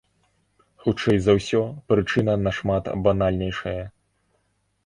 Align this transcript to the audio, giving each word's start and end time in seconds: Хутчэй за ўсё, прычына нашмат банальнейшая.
Хутчэй 0.85 1.17
за 1.25 1.35
ўсё, 1.39 1.61
прычына 1.93 2.33
нашмат 2.47 2.91
банальнейшая. 3.09 3.81